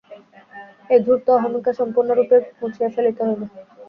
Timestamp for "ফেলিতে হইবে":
2.95-3.45